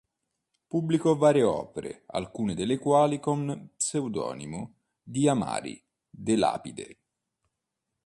Pubblicò 0.67 1.15
varie 1.15 1.43
opere, 1.43 2.05
alcune 2.07 2.55
delle 2.55 2.79
quali 2.79 3.19
con 3.19 3.45
lo 3.45 3.67
pseudonimo 3.77 4.73
di 5.03 5.27
Amari 5.29 5.79
de 6.09 6.35
Lapide. 6.37 6.97